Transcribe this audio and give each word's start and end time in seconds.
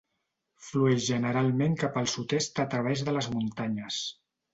Flueix 0.67 1.03
generalment 1.09 1.75
cap 1.83 1.99
al 2.01 2.09
sud-est 2.13 2.63
a 2.65 2.65
través 2.73 3.05
de 3.11 3.15
les 3.19 3.29
muntanyes. 3.35 4.01